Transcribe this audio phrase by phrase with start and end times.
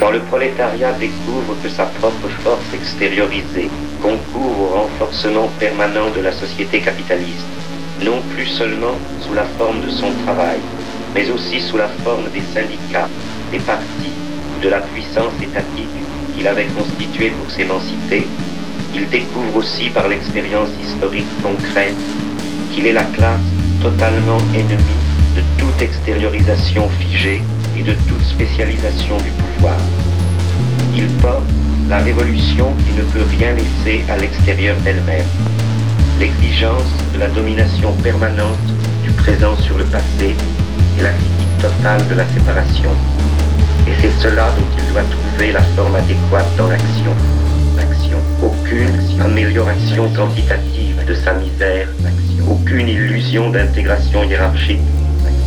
[0.00, 3.68] Quand le prolétariat découvre que sa propre force extériorisée
[4.00, 7.46] concourt au renforcement permanent de la société capitaliste,
[8.02, 10.58] non plus seulement sous la forme de son travail,
[11.14, 13.10] mais aussi sous la forme des syndicats,
[13.52, 14.14] des partis
[14.62, 16.00] de la puissance étatique
[16.34, 18.26] qu'il avait constituée pour s'émanciper,
[18.94, 21.94] il découvre aussi par l'expérience historique concrète
[22.72, 23.40] qu'il est la classe
[23.82, 25.04] totalement ennemie
[25.36, 27.42] de toute extériorisation figée
[27.76, 29.76] et de toute spécialisation du pouvoir.
[30.94, 31.44] Il porte
[31.88, 35.26] la révolution qui ne peut rien laisser à l'extérieur d'elle-même,
[36.18, 38.58] l'exigence de la domination permanente
[39.02, 40.36] du présent sur le passé
[40.98, 42.90] et la critique totale de la séparation.
[43.88, 47.14] Et c'est cela dont il doit trouver la forme adéquate dans l'action.
[48.42, 51.88] Aucune amélioration quantitative de sa misère,
[52.48, 54.80] aucune illusion d'intégration hiérarchique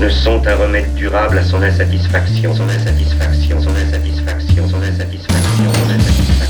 [0.00, 5.90] ne sont un remède durable à son insatisfaction, son insatisfaction, son insatisfaction, son insatisfaction, son
[5.90, 6.49] insatisfaction.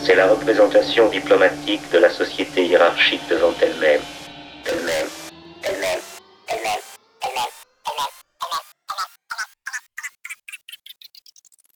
[0.00, 3.80] C'est la représentation diplomatique de la société hiérarchique devant elle-même.
[3.80, 3.97] elle même